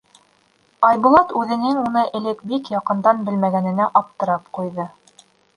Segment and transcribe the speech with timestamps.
[0.87, 4.91] Айбулат үҙенең уны элек бик яҡындан белмәгәненә аптырап ҡуйҙы.